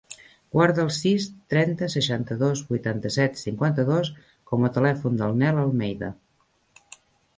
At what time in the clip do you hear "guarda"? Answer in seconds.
0.53-0.81